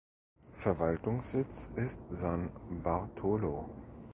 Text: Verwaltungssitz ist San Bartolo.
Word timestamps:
Verwaltungssitz 0.55 1.69
ist 1.75 1.99
San 2.09 2.49
Bartolo. 2.81 3.69